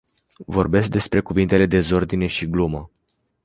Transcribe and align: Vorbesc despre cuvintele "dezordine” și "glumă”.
Vorbesc 0.47 0.89
despre 0.89 1.19
cuvintele 1.21 1.65
"dezordine” 1.65 2.27
și 2.27 2.47
"glumă”. 2.49 2.89